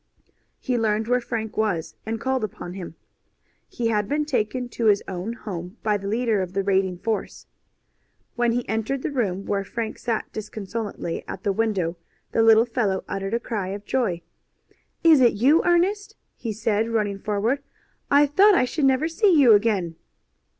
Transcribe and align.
He 0.57 0.79
learned 0.79 1.07
where 1.07 1.21
Frank 1.21 1.55
was 1.55 1.93
and 2.07 2.19
called 2.19 2.43
upon 2.43 2.73
him. 2.73 2.95
He 3.69 3.89
had 3.89 4.09
been 4.09 4.25
taken 4.25 4.67
to 4.69 4.87
his 4.87 5.03
own 5.07 5.33
home 5.33 5.77
by 5.83 5.95
the 5.97 6.07
leader 6.07 6.41
of 6.41 6.53
the 6.53 6.63
raiding 6.63 6.97
force. 6.97 7.45
When 8.35 8.51
he 8.53 8.67
entered 8.67 9.03
the 9.03 9.11
room 9.11 9.45
where 9.45 9.63
Frank 9.63 9.99
sat 9.99 10.33
disconsolately 10.33 11.23
at 11.27 11.43
the 11.43 11.53
window 11.53 11.97
the 12.31 12.41
little 12.41 12.65
fellow 12.65 13.03
uttered 13.07 13.35
a 13.35 13.39
cry 13.39 13.67
of 13.67 13.85
joy. 13.85 14.23
"Is 15.03 15.21
it 15.21 15.33
you, 15.33 15.61
Ernest?" 15.65 16.15
he 16.35 16.51
said, 16.51 16.89
running 16.89 17.19
forward. 17.19 17.61
"I 18.09 18.25
thought 18.25 18.55
I 18.55 18.65
should 18.65 18.85
never 18.85 19.07
see 19.07 19.29
you 19.31 19.53
again." 19.53 19.97